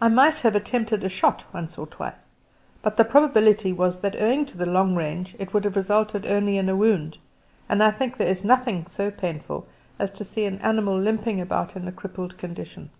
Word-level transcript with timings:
I 0.00 0.08
might 0.08 0.40
have 0.40 0.56
attempted 0.56 1.04
a 1.04 1.08
shot 1.08 1.44
once 1.54 1.78
or 1.78 1.86
twice, 1.86 2.30
but 2.82 2.96
the 2.96 3.04
probability 3.04 3.72
was 3.72 4.00
that 4.00 4.16
owing 4.20 4.44
to 4.46 4.58
the 4.58 4.66
long 4.66 4.96
range 4.96 5.36
it 5.38 5.54
would 5.54 5.62
have 5.62 5.76
resulted 5.76 6.26
only 6.26 6.58
in 6.58 6.68
a 6.68 6.74
wound, 6.74 7.18
and 7.68 7.80
I 7.80 7.92
think 7.92 8.16
there 8.16 8.26
is 8.26 8.42
nothing 8.44 8.88
so 8.88 9.12
painful 9.12 9.68
as 9.96 10.10
to 10.14 10.24
see 10.24 10.44
an 10.46 10.58
animal 10.58 10.98
limping 10.98 11.40
about 11.40 11.76
in 11.76 11.86
a 11.86 11.92
crippled 11.92 12.36
condition. 12.36 12.90